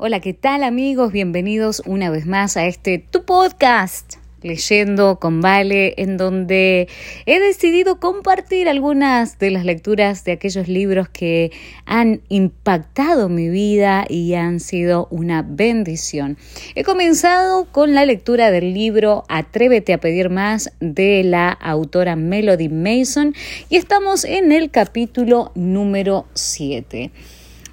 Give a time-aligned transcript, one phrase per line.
[0.00, 1.10] Hola, ¿qué tal amigos?
[1.10, 6.86] Bienvenidos una vez más a este Tu Podcast, leyendo con Vale, en donde
[7.26, 11.50] he decidido compartir algunas de las lecturas de aquellos libros que
[11.84, 16.38] han impactado mi vida y han sido una bendición.
[16.76, 22.68] He comenzado con la lectura del libro Atrévete a pedir más de la autora Melody
[22.68, 23.34] Mason
[23.68, 27.10] y estamos en el capítulo número 7.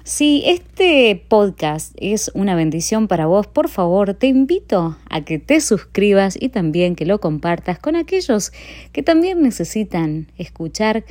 [0.06, 5.60] Si este podcast es una bendición para vos, por favor, te invito a que te
[5.60, 8.52] suscribas y también que lo compartas con aquellos
[8.92, 11.04] que también necesitan escuchar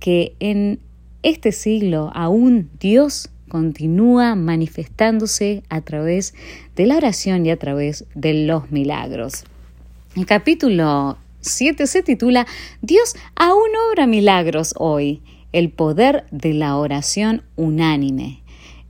[0.00, 0.80] que en
[1.22, 6.34] este siglo aún Dios continúa manifestándose a través
[6.76, 9.44] de la oración y a través de los milagros.
[10.14, 12.46] El capítulo 7 se titula
[12.82, 18.41] Dios aún obra milagros hoy, el poder de la oración unánime.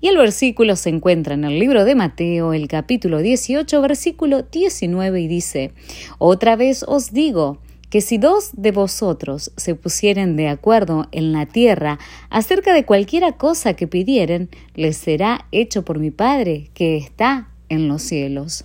[0.02, 5.20] Y el versículo se encuentra en el libro de Mateo, el capítulo 18, versículo 19,
[5.20, 5.70] y dice,
[6.18, 11.46] Otra vez os digo, que si dos de vosotros se pusieren de acuerdo en la
[11.46, 12.00] tierra
[12.30, 17.86] acerca de cualquiera cosa que pidieren, les será hecho por mi Padre que está en
[17.86, 18.64] los cielos.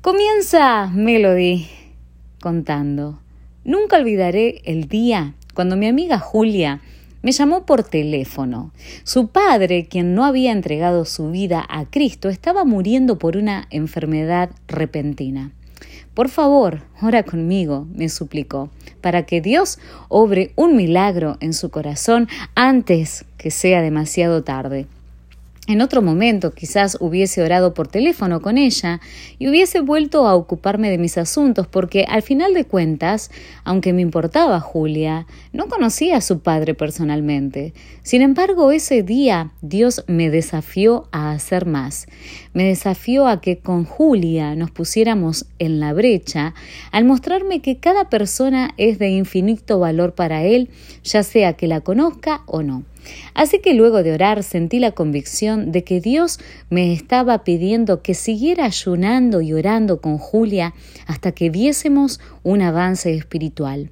[0.00, 1.66] Comienza Melody
[2.40, 3.20] contando.
[3.64, 6.80] Nunca olvidaré el día cuando mi amiga Julia
[7.22, 8.72] me llamó por teléfono.
[9.04, 14.50] Su padre, quien no había entregado su vida a Cristo, estaba muriendo por una enfermedad
[14.66, 15.52] repentina.
[16.14, 22.28] Por favor, ora conmigo, me suplicó, para que Dios obre un milagro en su corazón
[22.56, 24.86] antes que sea demasiado tarde.
[25.68, 29.02] En otro momento quizás hubiese orado por teléfono con ella
[29.38, 33.30] y hubiese vuelto a ocuparme de mis asuntos porque al final de cuentas,
[33.64, 37.74] aunque me importaba Julia, no conocía a su padre personalmente.
[38.02, 42.06] Sin embargo, ese día Dios me desafió a hacer más.
[42.54, 46.54] Me desafió a que con Julia nos pusiéramos en la brecha
[46.92, 50.70] al mostrarme que cada persona es de infinito valor para él,
[51.04, 52.84] ya sea que la conozca o no.
[53.34, 56.38] Así que luego de orar sentí la convicción de que Dios
[56.70, 60.74] me estaba pidiendo que siguiera ayunando y orando con Julia
[61.06, 63.90] hasta que viésemos un avance espiritual.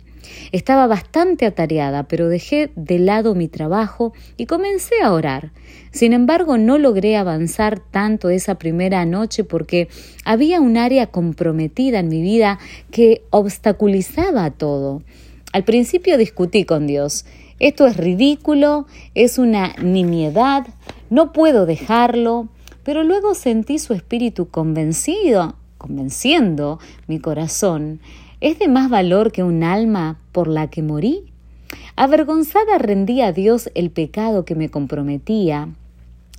[0.53, 5.53] Estaba bastante atareada, pero dejé de lado mi trabajo y comencé a orar.
[5.91, 9.89] Sin embargo, no logré avanzar tanto esa primera noche porque
[10.25, 12.59] había un área comprometida en mi vida
[12.91, 15.03] que obstaculizaba todo.
[15.53, 17.25] Al principio discutí con Dios
[17.59, 20.67] esto es ridículo, es una nimiedad,
[21.11, 22.49] no puedo dejarlo,
[22.83, 28.01] pero luego sentí su espíritu convencido, convenciendo mi corazón.
[28.41, 31.25] ¿Es de más valor que un alma por la que morí?
[31.97, 35.71] Avergonzada rendí a Dios el pecado que me comprometía,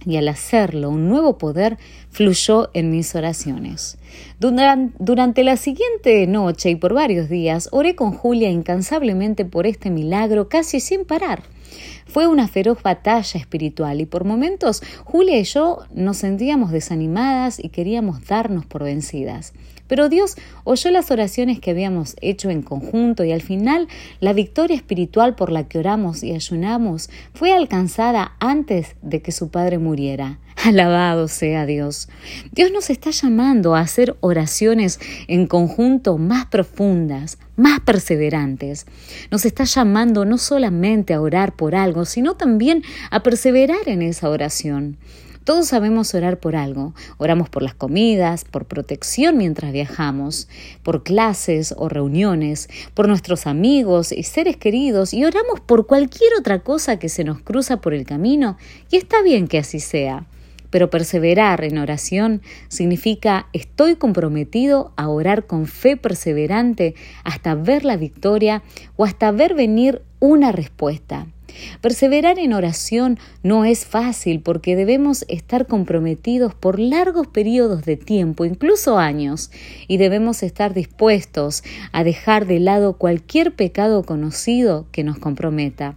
[0.07, 1.77] y al hacerlo un nuevo poder
[2.09, 3.97] fluyó en mis oraciones.
[4.39, 10.47] Durante la siguiente noche y por varios días oré con Julia incansablemente por este milagro
[10.47, 11.43] casi sin parar.
[12.07, 17.69] Fue una feroz batalla espiritual y por momentos Julia y yo nos sentíamos desanimadas y
[17.69, 19.53] queríamos darnos por vencidas.
[19.87, 23.87] Pero Dios oyó las oraciones que habíamos hecho en conjunto y al final
[24.19, 29.49] la victoria espiritual por la que oramos y ayunamos fue alcanzada antes de que su
[29.49, 30.39] Padre muriera.
[30.65, 32.09] Alabado sea Dios.
[32.51, 38.85] Dios nos está llamando a hacer oraciones en conjunto más profundas, más perseverantes.
[39.29, 44.29] Nos está llamando no solamente a orar por algo, sino también a perseverar en esa
[44.29, 44.97] oración.
[45.47, 46.93] Todos sabemos orar por algo.
[47.17, 50.49] Oramos por las comidas, por protección mientras viajamos,
[50.83, 56.59] por clases o reuniones, por nuestros amigos y seres queridos y oramos por cualquier otra
[56.59, 58.57] cosa que se nos cruza por el camino
[58.91, 60.25] y está bien que así sea.
[60.69, 67.97] Pero perseverar en oración significa estoy comprometido a orar con fe perseverante hasta ver la
[67.97, 68.63] victoria
[68.95, 71.27] o hasta ver venir una respuesta.
[71.81, 78.45] Perseverar en oración no es fácil porque debemos estar comprometidos por largos periodos de tiempo,
[78.45, 79.51] incluso años,
[79.87, 85.95] y debemos estar dispuestos a dejar de lado cualquier pecado conocido que nos comprometa.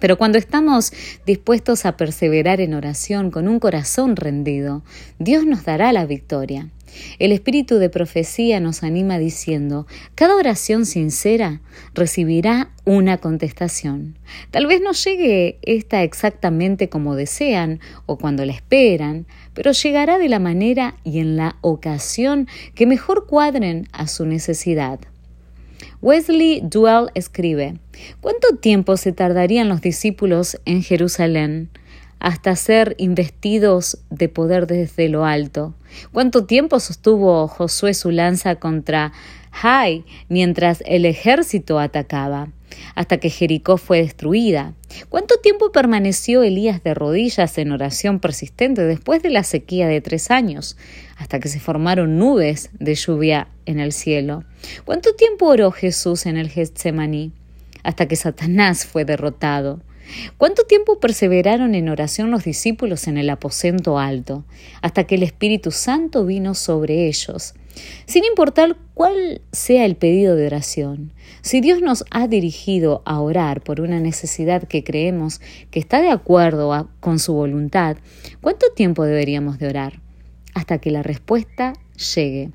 [0.00, 0.92] Pero cuando estamos
[1.26, 4.82] dispuestos a perseverar en oración con un corazón rendido,
[5.18, 6.68] Dios nos dará la victoria.
[7.18, 11.60] El espíritu de profecía nos anima diciendo, cada oración sincera
[11.94, 14.16] recibirá una contestación.
[14.50, 20.28] Tal vez no llegue esta exactamente como desean o cuando la esperan, pero llegará de
[20.28, 25.00] la manera y en la ocasión que mejor cuadren a su necesidad.
[26.00, 27.78] Wesley Duell escribe,
[28.20, 31.70] ¿Cuánto tiempo se tardarían los discípulos en Jerusalén?
[32.20, 35.74] hasta ser investidos de poder desde lo alto.
[36.12, 39.12] ¿Cuánto tiempo sostuvo Josué su lanza contra
[39.52, 42.48] Jai mientras el ejército atacaba?
[42.94, 44.74] Hasta que Jericó fue destruida.
[45.08, 50.30] ¿Cuánto tiempo permaneció Elías de rodillas en oración persistente después de la sequía de tres
[50.30, 50.76] años?
[51.16, 54.44] Hasta que se formaron nubes de lluvia en el cielo.
[54.84, 57.32] ¿Cuánto tiempo oró Jesús en el Getsemaní?
[57.82, 59.80] Hasta que Satanás fue derrotado.
[60.38, 64.44] ¿Cuánto tiempo perseveraron en oración los discípulos en el aposento alto?
[64.80, 67.54] Hasta que el Espíritu Santo vino sobre ellos.
[68.06, 73.62] Sin importar cuál sea el pedido de oración, si Dios nos ha dirigido a orar
[73.62, 75.40] por una necesidad que creemos
[75.70, 77.96] que está de acuerdo con su voluntad,
[78.40, 80.00] ¿cuánto tiempo deberíamos de orar?
[80.54, 81.74] Hasta que la respuesta
[82.14, 82.50] llegue.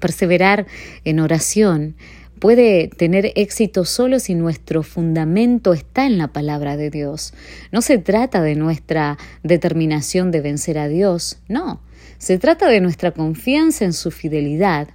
[0.00, 0.66] Perseverar
[1.04, 1.96] en oración
[2.38, 7.34] puede tener éxito solo si nuestro fundamento está en la palabra de Dios.
[7.72, 11.80] No se trata de nuestra determinación de vencer a Dios, no.
[12.18, 14.88] Se trata de nuestra confianza en su fidelidad.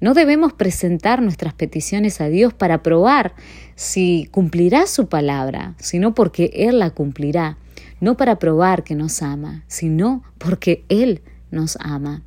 [0.00, 3.34] No debemos presentar nuestras peticiones a Dios para probar
[3.74, 7.58] si cumplirá su palabra, sino porque Él la cumplirá,
[8.00, 12.22] no para probar que nos ama, sino porque Él nos ama.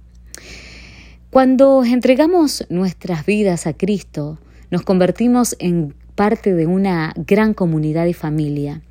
[1.32, 4.38] Cuando entregamos nuestras vidas a Cristo,
[4.70, 8.82] nos convertimos en parte de una gran comunidad y familia.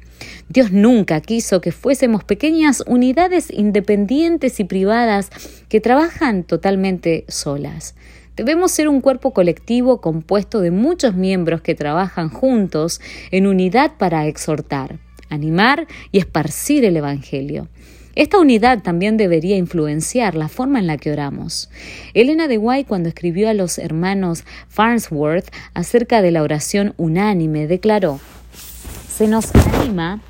[0.48, 5.30] Dios nunca quiso que fuésemos pequeñas unidades independientes y privadas
[5.68, 7.94] que trabajan totalmente solas.
[8.36, 14.26] Debemos ser un cuerpo colectivo compuesto de muchos miembros que trabajan juntos en unidad para
[14.26, 14.98] exhortar,
[15.28, 17.68] animar y esparcir el Evangelio.
[18.14, 21.70] Esta unidad también debería influenciar la forma en la que oramos.
[22.12, 28.20] Elena de White, cuando escribió a los hermanos Farnsworth acerca de la oración unánime, declaró,
[29.22, 30.20] se nos anima,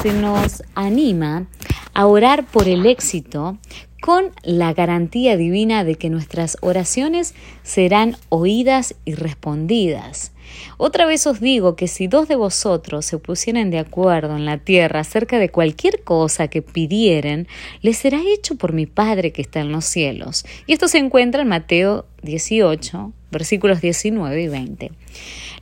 [0.00, 1.46] se nos anima
[1.94, 3.58] a orar por el éxito
[4.00, 7.34] con la garantía divina de que nuestras oraciones
[7.64, 10.30] serán oídas y respondidas.
[10.76, 14.58] Otra vez os digo que si dos de vosotros se pusieran de acuerdo en la
[14.58, 17.48] tierra acerca de cualquier cosa que pidieren,
[17.82, 20.46] les será hecho por mi Padre que está en los cielos.
[20.68, 24.92] Y esto se encuentra en Mateo 18, versículos 19 y 20.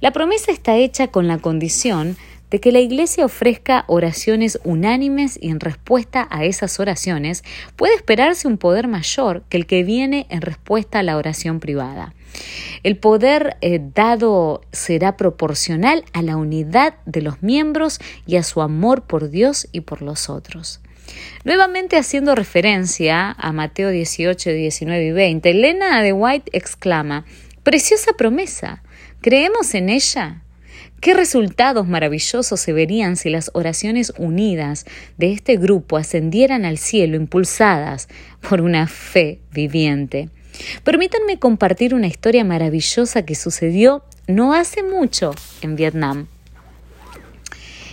[0.01, 2.17] La promesa está hecha con la condición
[2.51, 7.43] de que la Iglesia ofrezca oraciones unánimes y en respuesta a esas oraciones
[7.77, 12.15] puede esperarse un poder mayor que el que viene en respuesta a la oración privada.
[12.83, 18.61] El poder eh, dado será proporcional a la unidad de los miembros y a su
[18.61, 20.81] amor por Dios y por los otros.
[21.45, 27.25] Nuevamente haciendo referencia a Mateo 18, 19 y 20, Elena de White exclama,
[27.63, 28.83] Preciosa promesa,
[29.21, 30.43] ¿creemos en ella?
[31.01, 34.87] ¿Qué resultados maravillosos se verían si las oraciones unidas
[35.19, 38.09] de este grupo ascendieran al cielo impulsadas
[38.49, 40.31] por una fe viviente?
[40.85, 46.29] Permítanme compartir una historia maravillosa que sucedió no hace mucho en Vietnam.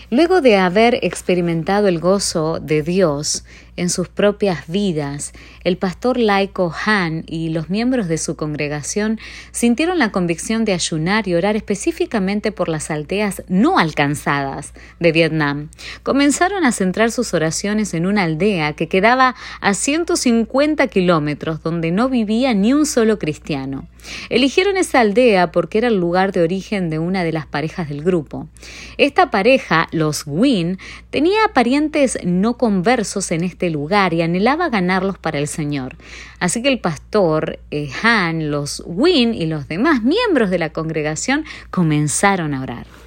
[0.09, 5.33] Luego de haber experimentado el gozo de Dios en sus propias vidas,
[5.63, 9.19] el pastor laico Han y los miembros de su congregación
[9.51, 15.69] sintieron la convicción de ayunar y orar específicamente por las aldeas no alcanzadas de Vietnam.
[16.03, 22.09] Comenzaron a centrar sus oraciones en una aldea que quedaba a 150 kilómetros donde no
[22.09, 23.87] vivía ni un solo cristiano.
[24.29, 28.03] Eligieron esa aldea porque era el lugar de origen de una de las parejas del
[28.03, 28.47] grupo.
[28.97, 30.77] Esta pareja, los Wynn,
[31.09, 35.95] tenía parientes no conversos en este lugar y anhelaba ganarlos para el Señor.
[36.39, 41.45] Así que el pastor eh, Han, los Wynn y los demás miembros de la congregación
[41.69, 43.02] comenzaron a orar.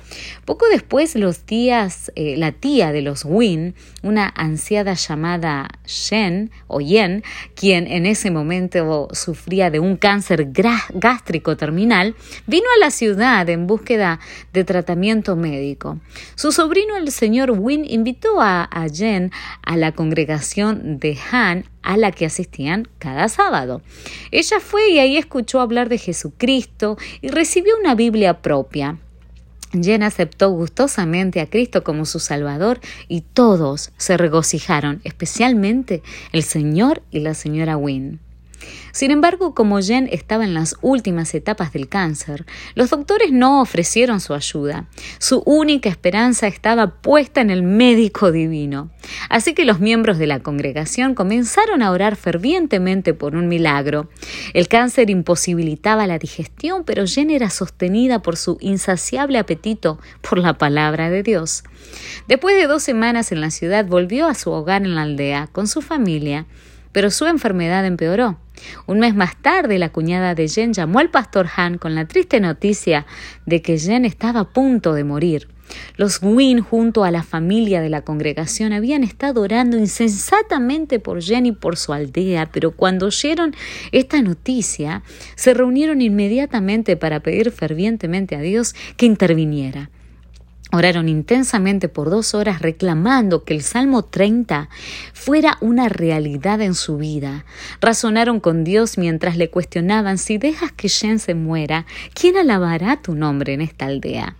[0.47, 3.75] Poco después, los tías, eh, la tía de los Win,
[4.05, 7.25] una anciana llamada Shen o Yen,
[7.57, 12.15] quien en ese momento sufría de un cáncer gástrico terminal,
[12.47, 14.21] vino a la ciudad en búsqueda
[14.53, 15.99] de tratamiento médico.
[16.37, 21.97] Su sobrino, el señor Win, invitó a, a Yen a la congregación de Han a
[21.97, 23.83] la que asistían cada sábado.
[24.31, 29.00] Ella fue y ahí escuchó hablar de Jesucristo y recibió una Biblia propia.
[29.83, 36.02] Jen aceptó gustosamente a Cristo como su Salvador y todos se regocijaron, especialmente
[36.33, 38.18] el señor y la señora Wynne.
[38.93, 44.21] Sin embargo, como Jen estaba en las últimas etapas del cáncer, los doctores no ofrecieron
[44.21, 44.89] su ayuda.
[45.19, 48.91] Su única esperanza estaba puesta en el médico divino.
[49.29, 54.09] Así que los miembros de la congregación comenzaron a orar fervientemente por un milagro.
[54.55, 60.55] El cáncer imposibilitaba la digestión, pero Jen era sostenida por su insaciable apetito por la
[60.55, 61.65] palabra de Dios.
[62.29, 65.67] Después de dos semanas en la ciudad, volvió a su hogar en la aldea con
[65.67, 66.47] su familia
[66.97, 68.39] pero su enfermedad empeoró.
[68.87, 72.41] Un mes más tarde, la cuñada de Jen llamó al pastor Han con la triste
[72.41, 73.07] noticia
[73.45, 75.49] de que Jen estaba a punto de morir.
[75.97, 81.47] Los Wynne, junto a la familia de la congregación, habían estado orando insensatamente por Jen
[81.47, 83.55] y por su aldea, pero cuando oyeron
[83.93, 85.03] esta noticia,
[85.35, 89.91] se reunieron inmediatamente para pedir fervientemente a Dios que interviniera.
[90.73, 94.69] Oraron intensamente por dos horas reclamando que el Salmo 30
[95.13, 97.45] fuera una realidad en su vida.
[97.81, 103.15] Razonaron con Dios mientras le cuestionaban si dejas que Jen se muera, ¿quién alabará tu
[103.15, 104.37] nombre en esta aldea?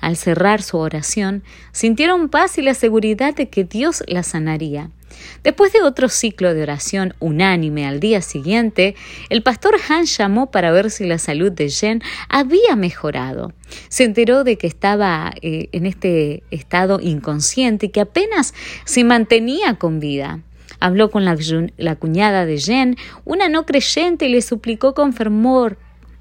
[0.00, 4.90] Al cerrar su oración, sintieron paz y la seguridad de que Dios la sanaría.
[5.42, 8.96] Después de otro ciclo de oración unánime al día siguiente,
[9.30, 13.52] el pastor Han llamó para ver si la salud de Jen había mejorado.
[13.88, 19.74] Se enteró de que estaba eh, en este estado inconsciente y que apenas se mantenía
[19.74, 20.40] con vida.
[20.80, 21.36] Habló con la,
[21.76, 25.76] la cuñada de Jen, una no creyente, y le suplicó con fervor,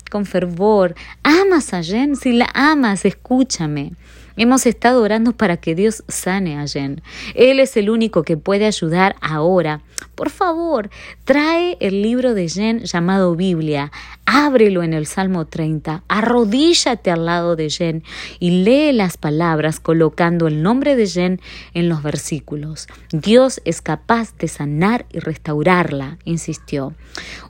[0.10, 2.16] con fervor, ¿amas a Jen?
[2.16, 3.92] Si la amas, escúchame.
[4.38, 7.02] Hemos estado orando para que Dios sane a Jen.
[7.34, 9.82] Él es el único que puede ayudar ahora.
[10.14, 10.90] Por favor,
[11.26, 13.92] trae el libro de Jen llamado Biblia,
[14.26, 18.04] ábrelo en el Salmo 30, arrodíllate al lado de Jen
[18.40, 21.42] y lee las palabras colocando el nombre de Jen
[21.74, 22.88] en los versículos.
[23.12, 26.94] Dios es capaz de sanar y restaurarla, insistió.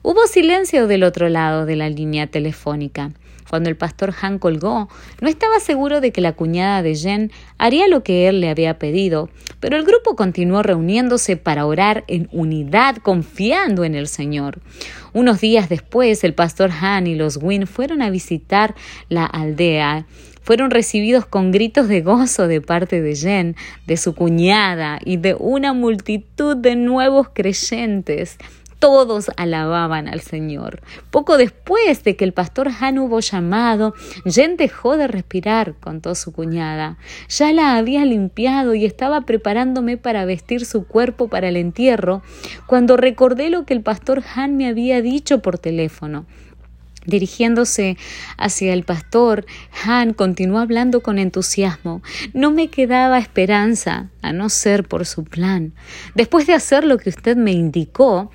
[0.02, 3.12] Hubo silencio del otro lado de la línea telefónica.
[3.48, 4.88] Cuando el pastor Han colgó,
[5.20, 8.78] no estaba seguro de que la cuñada de Jen haría lo que él le había
[8.78, 14.60] pedido, pero el grupo continuó reuniéndose para orar en unidad, confiando en el Señor.
[15.12, 18.74] Unos días después, el pastor Han y los Wynne fueron a visitar
[19.08, 20.06] la aldea
[20.48, 23.54] fueron recibidos con gritos de gozo de parte de Jen,
[23.86, 28.38] de su cuñada y de una multitud de nuevos creyentes.
[28.78, 30.80] Todos alababan al Señor.
[31.10, 33.92] Poco después de que el pastor Han hubo llamado,
[34.24, 36.96] Jen dejó de respirar, contó su cuñada.
[37.28, 42.22] Ya la había limpiado y estaba preparándome para vestir su cuerpo para el entierro,
[42.66, 46.26] cuando recordé lo que el pastor Han me había dicho por teléfono.
[47.08, 47.96] Dirigiéndose
[48.36, 49.46] hacia el pastor,
[49.84, 52.02] Han continuó hablando con entusiasmo.
[52.34, 55.72] No me quedaba esperanza, a no ser por su plan.
[56.14, 58.30] Después de hacer lo que usted me indicó,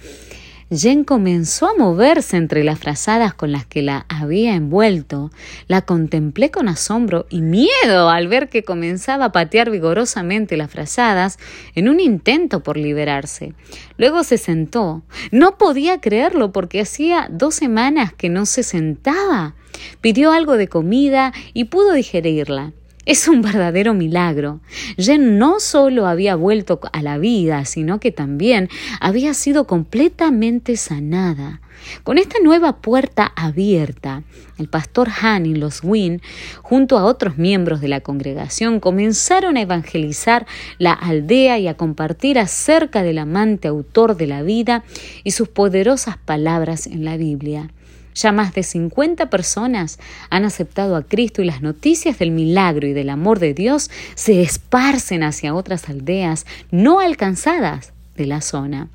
[0.75, 5.31] Jen comenzó a moverse entre las frazadas con las que la había envuelto.
[5.67, 11.37] La contemplé con asombro y miedo al ver que comenzaba a patear vigorosamente las frazadas
[11.75, 13.53] en un intento por liberarse.
[13.97, 15.03] Luego se sentó.
[15.31, 19.55] No podía creerlo porque hacía dos semanas que no se sentaba.
[20.01, 22.73] Pidió algo de comida y pudo digerirla.
[23.05, 24.61] Es un verdadero milagro.
[24.97, 28.69] Jen no solo había vuelto a la vida, sino que también
[29.01, 31.59] había sido completamente sanada.
[32.03, 34.23] Con esta nueva puerta abierta,
[34.57, 36.21] el pastor Han y los Wynne,
[36.61, 40.45] junto a otros miembros de la congregación, comenzaron a evangelizar
[40.77, 44.85] la aldea y a compartir acerca del amante autor de la vida
[45.25, 47.69] y sus poderosas palabras en la Biblia.
[48.15, 52.93] Ya más de 50 personas han aceptado a Cristo y las noticias del milagro y
[52.93, 58.89] del amor de Dios se esparcen hacia otras aldeas no alcanzadas de la zona.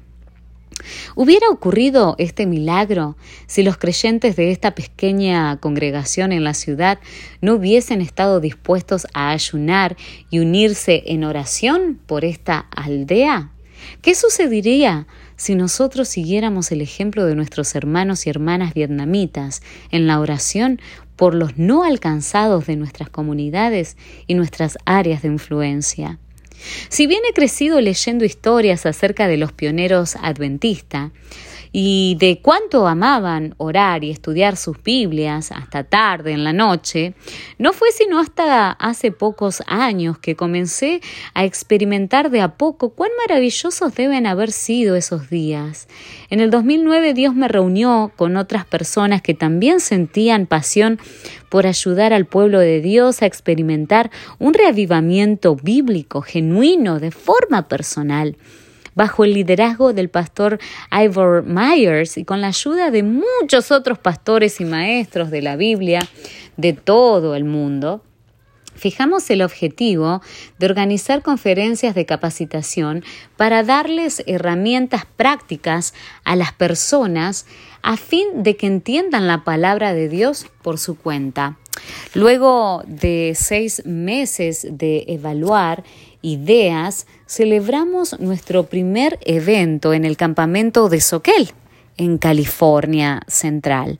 [1.15, 6.99] ¿Hubiera ocurrido este milagro si los creyentes de esta pequeña congregación en la ciudad
[7.41, 9.97] no hubiesen estado dispuestos a ayunar
[10.31, 13.51] y unirse en oración por esta aldea?
[14.03, 15.07] ¿Qué sucedería
[15.39, 20.81] si nosotros siguiéramos el ejemplo de nuestros hermanos y hermanas vietnamitas en la oración
[21.15, 26.19] por los no alcanzados de nuestras comunidades y nuestras áreas de influencia?
[26.89, 31.13] Si bien he crecido leyendo historias acerca de los pioneros adventistas,
[31.73, 37.15] y de cuánto amaban orar y estudiar sus Biblias hasta tarde en la noche,
[37.59, 41.01] no fue sino hasta hace pocos años que comencé
[41.35, 45.89] a experimentar de a poco cuán maravillosos deben haber sido esos días.
[46.31, 50.99] En el 2009 Dios me reunió con otras personas que también sentían pasión
[51.49, 58.37] por ayudar al pueblo de Dios a experimentar un reavivamiento bíblico genuino de forma personal.
[58.99, 60.59] Bajo el liderazgo del pastor
[60.91, 66.01] Ivor Myers y con la ayuda de muchos otros pastores y maestros de la Biblia
[66.57, 68.03] de todo el mundo,
[68.75, 70.21] fijamos el objetivo
[70.59, 73.05] de organizar conferencias de capacitación
[73.37, 77.47] para darles herramientas prácticas a las personas
[77.83, 81.57] a fin de que entiendan la palabra de Dios por su cuenta.
[82.15, 85.85] Luego de seis meses de evaluar
[86.23, 91.51] ideas, celebramos nuestro primer evento en el campamento de Soquel,
[91.97, 93.99] en California Central.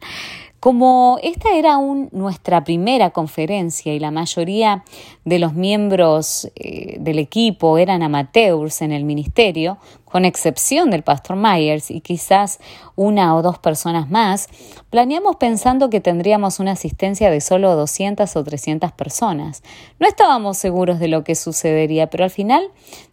[0.61, 1.79] Como esta era
[2.11, 4.83] nuestra primera conferencia y la mayoría
[5.25, 9.79] de los miembros eh, del equipo eran amateurs en el ministerio,
[10.11, 12.59] con excepción del pastor Myers y quizás
[12.97, 14.49] una o dos personas más,
[14.91, 19.63] planeamos pensando que tendríamos una asistencia de solo 200 o 300 personas.
[19.99, 22.69] No estábamos seguros de lo que sucedería, pero al final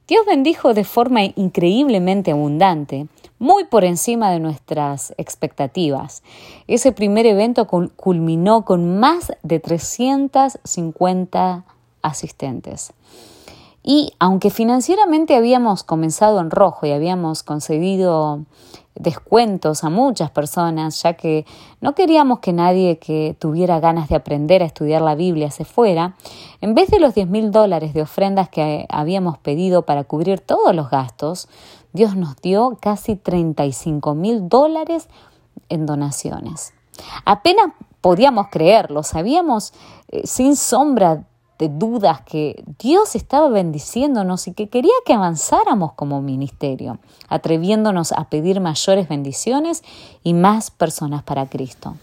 [0.07, 3.07] Dios bendijo de forma increíblemente abundante
[3.39, 6.23] muy por encima de nuestras expectativas.
[6.67, 11.63] Ese primer evento culminó con más de 350
[12.01, 12.93] asistentes.
[13.87, 18.41] Y aunque financieramente habíamos comenzado en rojo y habíamos concedido
[18.95, 21.45] descuentos a muchas personas, ya que
[21.81, 26.15] no queríamos que nadie que tuviera ganas de aprender a estudiar la Biblia se fuera,
[26.61, 30.73] en vez de los 10 mil dólares de ofrendas que habíamos pedido para cubrir todos
[30.73, 31.47] los gastos,
[31.93, 35.09] Dios nos dio casi 35 mil dólares
[35.69, 36.73] en donaciones.
[37.23, 37.67] Apenas
[38.01, 39.73] podíamos creerlo, sabíamos
[40.07, 41.27] eh, sin sombra
[41.59, 48.29] de dudas que Dios estaba bendiciéndonos y que quería que avanzáramos como ministerio, atreviéndonos a
[48.29, 49.83] pedir mayores bendiciones
[50.23, 51.95] y más personas para Cristo.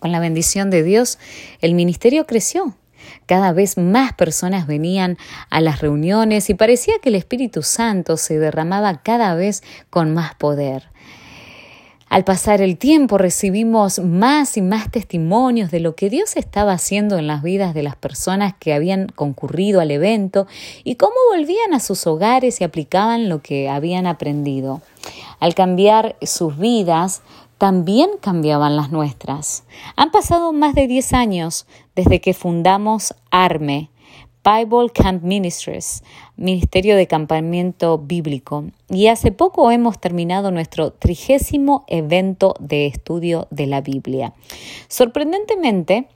[0.00, 1.18] Con la bendición de Dios,
[1.60, 2.74] el ministerio creció
[3.26, 5.18] cada vez más personas venían
[5.50, 10.34] a las reuniones y parecía que el Espíritu Santo se derramaba cada vez con más
[10.34, 10.90] poder.
[12.14, 17.18] Al pasar el tiempo recibimos más y más testimonios de lo que Dios estaba haciendo
[17.18, 20.46] en las vidas de las personas que habían concurrido al evento
[20.84, 24.80] y cómo volvían a sus hogares y aplicaban lo que habían aprendido.
[25.40, 27.22] Al cambiar sus vidas,
[27.58, 29.64] también cambiaban las nuestras.
[29.96, 31.66] Han pasado más de 10 años
[31.96, 33.90] desde que fundamos ARME,
[34.44, 36.04] Bible Camp Ministries,
[36.36, 43.66] Ministerio de Campamento Bíblico, y hace poco hemos terminado nuestro trigésimo evento de estudio de
[43.66, 44.34] la Biblia.
[44.88, 46.08] Sorprendentemente,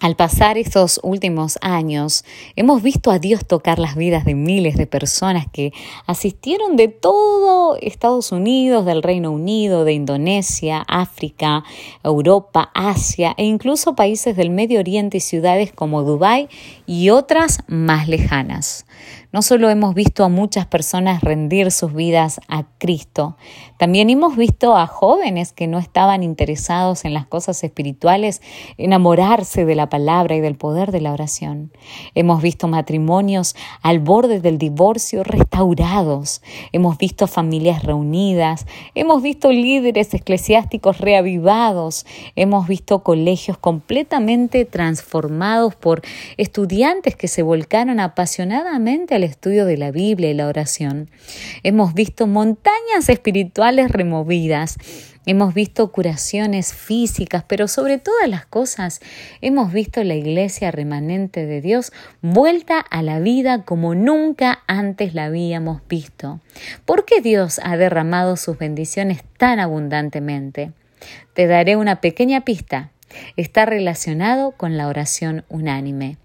[0.00, 2.24] al pasar estos últimos años,
[2.56, 5.72] hemos visto a Dios tocar las vidas de miles de personas que
[6.06, 11.64] asistieron de todo Estados Unidos, del Reino Unido, de Indonesia, África,
[12.02, 16.48] Europa, Asia e incluso países del Medio Oriente y ciudades como Dubái
[16.86, 18.86] y otras más lejanas.
[19.34, 23.36] No solo hemos visto a muchas personas rendir sus vidas a Cristo,
[23.76, 28.40] también hemos visto a jóvenes que no estaban interesados en las cosas espirituales
[28.78, 31.72] enamorarse de la palabra y del poder de la oración.
[32.14, 36.40] Hemos visto matrimonios al borde del divorcio restaurados.
[36.70, 38.64] Hemos visto familias reunidas.
[38.94, 42.06] Hemos visto líderes eclesiásticos reavivados.
[42.36, 46.02] Hemos visto colegios completamente transformados por
[46.36, 51.10] estudiantes que se volcaron apasionadamente al estudio de la Biblia y la oración.
[51.62, 54.76] Hemos visto montañas espirituales removidas.
[55.26, 59.00] Hemos visto curaciones físicas, pero sobre todas las cosas
[59.40, 65.24] hemos visto la iglesia remanente de Dios vuelta a la vida como nunca antes la
[65.24, 66.40] habíamos visto.
[66.84, 70.72] ¿Por qué Dios ha derramado sus bendiciones tan abundantemente?
[71.32, 72.90] Te daré una pequeña pista.
[73.36, 76.18] Está relacionado con la oración unánime.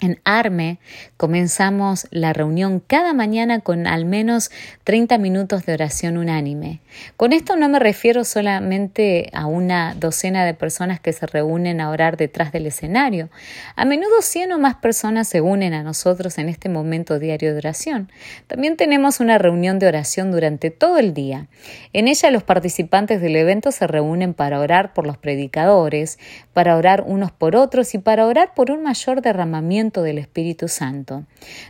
[0.00, 0.78] En ARME
[1.16, 4.52] comenzamos la reunión cada mañana con al menos
[4.84, 6.80] 30 minutos de oración unánime.
[7.16, 11.90] Con esto no me refiero solamente a una docena de personas que se reúnen a
[11.90, 13.28] orar detrás del escenario.
[13.74, 17.58] A menudo 100 o más personas se unen a nosotros en este momento diario de
[17.58, 18.08] oración.
[18.46, 21.48] También tenemos una reunión de oración durante todo el día.
[21.92, 26.20] En ella los participantes del evento se reúnen para orar por los predicadores,
[26.52, 31.24] para orar unos por otros y para orar por un mayor derramamiento del Espíritu Santo.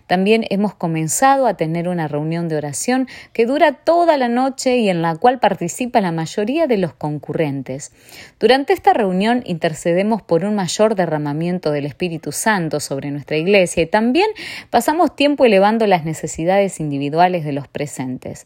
[0.07, 4.89] También hemos comenzado a tener una reunión de oración que dura toda la noche y
[4.89, 7.93] en la cual participa la mayoría de los concurrentes.
[8.41, 13.87] Durante esta reunión intercedemos por un mayor derramamiento del Espíritu Santo sobre nuestra iglesia y
[13.87, 14.29] también
[14.71, 18.45] pasamos tiempo elevando las necesidades individuales de los presentes.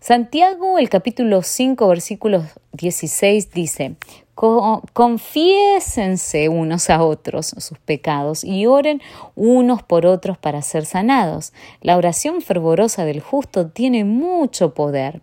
[0.00, 3.94] Santiago, el capítulo 5, versículo 16 dice,
[4.34, 9.00] confiésense unos a otros sus pecados y oren
[9.36, 11.52] unos por otros para ser sanados.
[11.80, 15.22] La oración fervorosa del justo tiene mucho poder.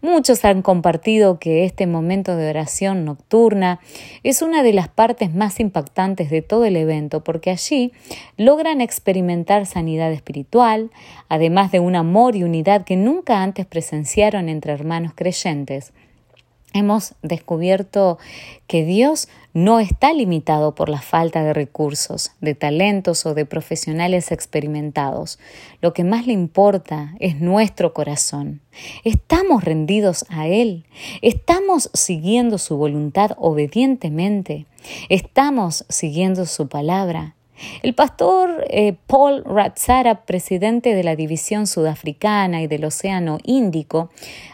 [0.00, 3.80] Muchos han compartido que este momento de oración nocturna
[4.22, 7.92] es una de las partes más impactantes de todo el evento porque allí
[8.36, 10.90] logran experimentar sanidad espiritual,
[11.28, 15.92] además de un amor y unidad que nunca antes presenciaron entre hermanos creyentes.
[16.72, 18.18] Hemos descubierto
[18.66, 24.32] que Dios no está limitado por la falta de recursos, de talentos o de profesionales
[24.32, 25.38] experimentados.
[25.80, 28.60] Lo que más le importa es nuestro corazón.
[29.04, 30.86] Estamos rendidos a Él.
[31.20, 34.66] Estamos siguiendo su voluntad obedientemente.
[35.10, 37.34] Estamos siguiendo su palabra.
[37.82, 44.10] El pastor eh, Paul Ratzara, presidente de la División Sudafricana y del Océano Índico,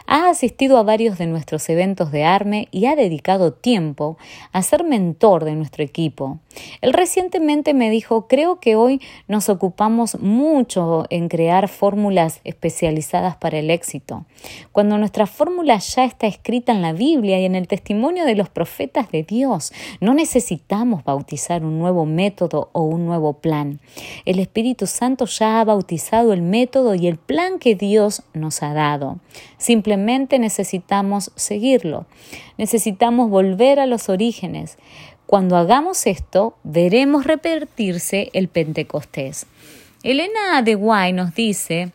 [0.07, 4.17] ha asistido a varios de nuestros eventos de ARME y ha dedicado tiempo
[4.51, 6.39] a ser mentor de nuestro equipo.
[6.81, 13.59] Él recientemente me dijo, creo que hoy nos ocupamos mucho en crear fórmulas especializadas para
[13.59, 14.25] el éxito,
[14.71, 18.49] cuando nuestra fórmula ya está escrita en la Biblia y en el testimonio de los
[18.49, 19.71] profetas de Dios.
[20.01, 23.79] No necesitamos bautizar un nuevo método o un nuevo plan.
[24.25, 28.73] El Espíritu Santo ya ha bautizado el método y el plan que Dios nos ha
[28.73, 29.19] dado.
[29.57, 32.05] Simplemente necesitamos seguirlo.
[32.57, 34.77] Necesitamos volver a los orígenes.
[35.25, 39.45] Cuando hagamos esto, veremos repetirse el Pentecostés.
[40.01, 41.91] Elena de Guay nos dice,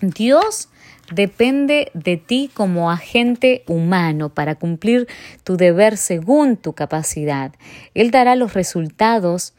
[0.00, 0.68] Dios
[1.12, 5.08] depende de ti como agente humano para cumplir
[5.44, 7.52] tu deber según tu capacidad.
[7.94, 9.54] Él dará los resultados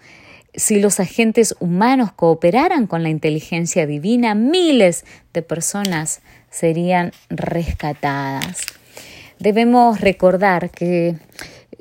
[0.54, 8.62] si los agentes humanos cooperaran con la inteligencia divina, miles de personas serían rescatadas.
[9.40, 11.16] Debemos recordar que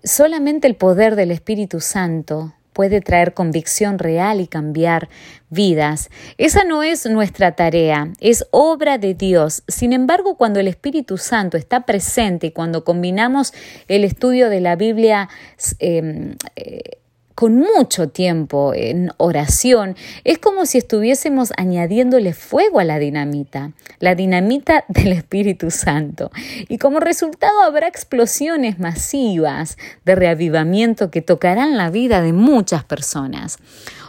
[0.05, 5.09] solamente el poder del Espíritu Santo puede traer convicción real y cambiar
[5.51, 6.11] vidas.
[6.37, 9.65] Esa no es nuestra tarea, es obra de Dios.
[9.67, 13.53] Sin embargo, cuando el Espíritu Santo está presente y cuando combinamos
[13.89, 15.29] el estudio de la Biblia
[15.81, 16.99] eh, eh,
[17.39, 23.71] con mucho tiempo en oración, es como si estuviésemos añadiéndole fuego a la dinamita,
[24.01, 26.33] la dinamita del Espíritu Santo.
[26.69, 33.59] Y como resultado habrá explosiones masivas de reavivamiento que tocarán la vida de muchas personas.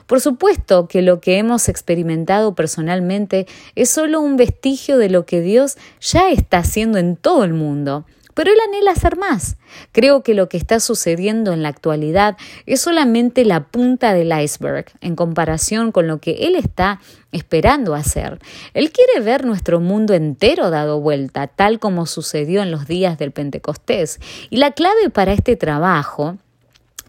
[0.08, 5.42] Por supuesto que lo que hemos experimentado personalmente es solo un vestigio de lo que
[5.42, 8.06] Dios ya está haciendo en todo el mundo.
[8.40, 9.58] Pero él anhela hacer más.
[9.92, 14.86] Creo que lo que está sucediendo en la actualidad es solamente la punta del iceberg
[15.02, 17.02] en comparación con lo que él está
[17.34, 18.40] esperando hacer.
[18.74, 23.34] Él quiere ver nuestro mundo entero dado vuelta, tal como sucedió en los días del
[23.34, 24.22] Pentecostés.
[24.50, 26.38] Y la clave para este trabajo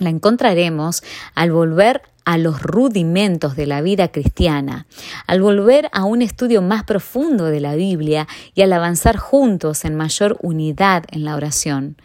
[0.00, 1.04] la encontraremos
[1.36, 4.86] al volver a los rudimentos de la vida cristiana,
[5.26, 9.96] al volver a un estudio más profundo de la Biblia y al avanzar juntos en
[9.96, 11.96] mayor unidad en la oración.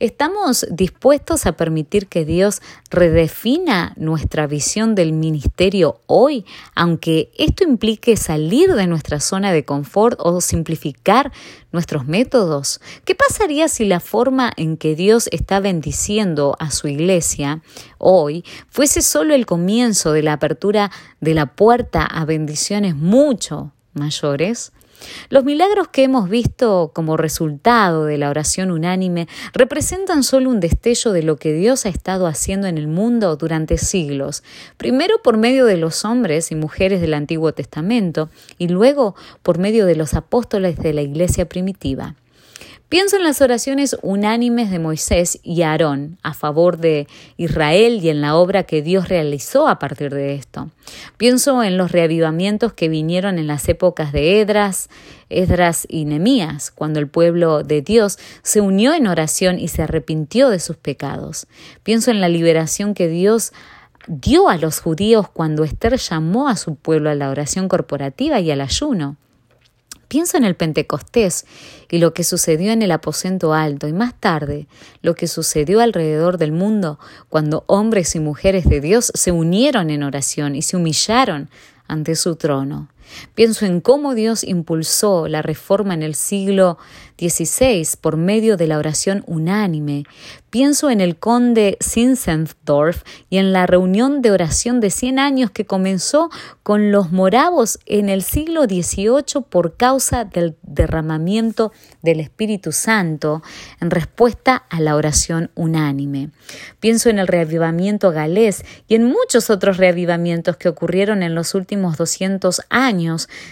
[0.00, 8.16] ¿Estamos dispuestos a permitir que Dios redefina nuestra visión del ministerio hoy, aunque esto implique
[8.16, 11.30] salir de nuestra zona de confort o simplificar
[11.74, 12.80] nuestros métodos?
[13.04, 17.60] ¿Qué pasaría si la forma en que Dios está bendiciendo a su iglesia
[17.98, 24.72] hoy fuese solo el comienzo de la apertura de la puerta a bendiciones mucho mayores?
[25.28, 31.12] Los milagros que hemos visto como resultado de la oración unánime representan solo un destello
[31.12, 34.42] de lo que Dios ha estado haciendo en el mundo durante siglos,
[34.76, 39.86] primero por medio de los hombres y mujeres del Antiguo Testamento y luego por medio
[39.86, 42.14] de los apóstoles de la Iglesia primitiva.
[42.90, 48.20] Pienso en las oraciones unánimes de Moisés y Aarón a favor de Israel y en
[48.20, 50.70] la obra que Dios realizó a partir de esto.
[51.16, 54.90] Pienso en los reavivamientos que vinieron en las épocas de Edras,
[55.30, 60.50] Esdras y Nemías, cuando el pueblo de Dios se unió en oración y se arrepintió
[60.50, 61.46] de sus pecados.
[61.82, 63.52] Pienso en la liberación que Dios
[64.06, 68.50] dio a los judíos cuando Esther llamó a su pueblo a la oración corporativa y
[68.50, 69.16] al ayuno.
[70.08, 71.46] Pienso en el Pentecostés
[71.90, 74.66] y lo que sucedió en el aposento alto y más tarde
[75.02, 80.02] lo que sucedió alrededor del mundo cuando hombres y mujeres de Dios se unieron en
[80.02, 81.48] oración y se humillaron
[81.86, 82.88] ante su trono.
[83.34, 86.78] Pienso en cómo Dios impulsó la reforma en el siglo
[87.18, 90.04] XVI por medio de la oración unánime.
[90.50, 95.64] Pienso en el conde Zinzendorf y en la reunión de oración de 100 años que
[95.64, 96.30] comenzó
[96.62, 103.42] con los moravos en el siglo XVIII por causa del derramamiento del Espíritu Santo
[103.80, 106.30] en respuesta a la oración unánime.
[106.78, 111.96] Pienso en el reavivamiento galés y en muchos otros reavivamientos que ocurrieron en los últimos
[111.96, 112.93] 200 años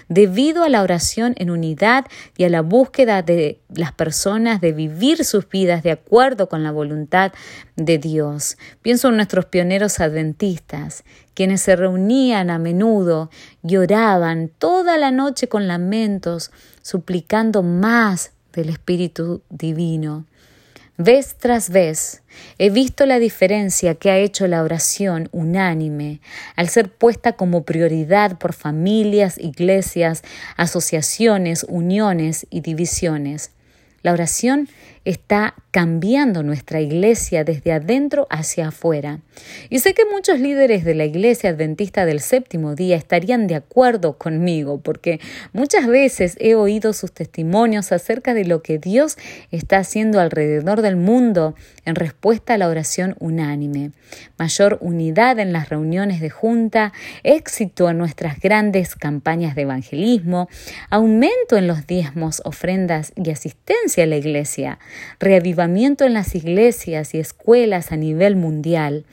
[0.09, 5.25] debido a la oración en unidad y a la búsqueda de las personas de vivir
[5.25, 7.33] sus vidas de acuerdo con la voluntad
[7.77, 8.57] de Dios.
[8.83, 13.31] Pienso en nuestros pioneros adventistas, quienes se reunían a menudo,
[13.63, 16.51] lloraban toda la noche con lamentos,
[16.83, 20.27] suplicando más del Espíritu Divino.
[20.99, 22.23] Vez tras vez
[22.59, 26.21] he visto la diferencia que ha hecho la oración unánime
[26.55, 30.23] al ser puesta como prioridad por familias, iglesias,
[30.57, 33.53] asociaciones, uniones y divisiones.
[34.03, 34.69] La oración
[35.05, 39.21] está cambiando nuestra iglesia desde adentro hacia afuera.
[39.71, 44.19] Y sé que muchos líderes de la iglesia adventista del séptimo día estarían de acuerdo
[44.19, 45.19] conmigo, porque
[45.53, 49.17] muchas veces he oído sus testimonios acerca de lo que Dios
[49.51, 51.55] está haciendo alrededor del mundo
[51.87, 53.93] en respuesta a la oración unánime.
[54.39, 60.49] Mayor unidad en las reuniones de junta, éxito en nuestras grandes campañas de evangelismo,
[60.91, 64.79] aumento en los diezmos, ofrendas y asistencia a la iglesia
[65.19, 69.05] reavivamiento en las iglesias y escuelas a nivel mundial.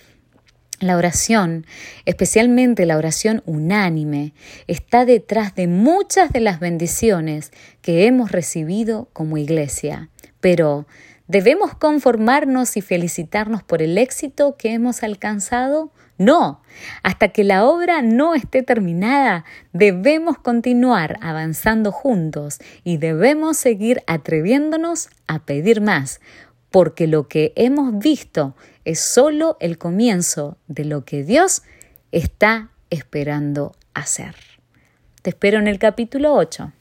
[0.79, 1.65] La oración,
[2.05, 4.33] especialmente la oración unánime,
[4.67, 10.09] está detrás de muchas de las bendiciones que hemos recibido como iglesia.
[10.39, 10.87] Pero,
[11.27, 15.91] ¿debemos conformarnos y felicitarnos por el éxito que hemos alcanzado?
[16.19, 16.61] No,
[17.01, 25.09] hasta que la obra no esté terminada, debemos continuar avanzando juntos y debemos seguir atreviéndonos
[25.27, 26.19] a pedir más,
[26.71, 28.53] porque lo que hemos visto
[28.83, 31.63] es solo el comienzo de lo que Dios
[32.11, 34.35] está esperando hacer.
[35.21, 36.73] Te espero en el capítulo 8.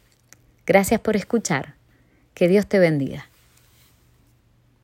[0.66, 1.76] Gracias por escuchar.
[2.34, 3.27] Que Dios te bendiga.